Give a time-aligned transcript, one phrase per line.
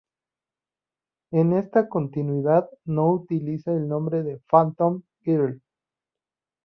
[1.29, 5.61] En esta continuidad no utiliza el nombre "Phantom Girl".